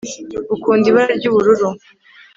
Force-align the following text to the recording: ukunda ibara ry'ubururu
ukunda 0.55 0.85
ibara 0.91 1.13
ry'ubururu 1.19 1.67